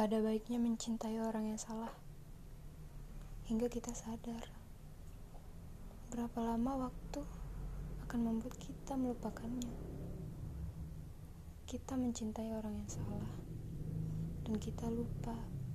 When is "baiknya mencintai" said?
0.24-1.20